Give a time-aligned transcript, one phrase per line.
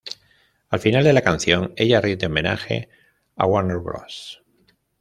[0.71, 2.89] Al final de la canción ella rinde homenaje
[3.35, 4.41] a Warner Bros.